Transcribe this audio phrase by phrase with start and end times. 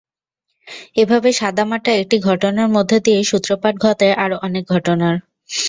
[0.95, 5.15] এভাবে সাদামাটা একটি ঘটনার মধ্য দিয়েই সূত্রপাত ঘটে আরও অনেক ঘটনার।